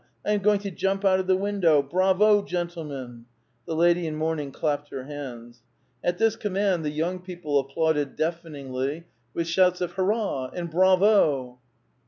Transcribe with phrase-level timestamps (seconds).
[0.25, 1.83] "I am going to jump out of the window!
[1.83, 3.25] Bravo, gentlemen!"
[3.67, 5.61] The lady in mourning clapped her hands.
[6.03, 8.65] At this command the young people 462 A VITAL QUESTION.
[8.65, 10.49] applauded deafeningly, with shouts of '* hurrah!
[10.51, 11.59] '* and *' bravo!"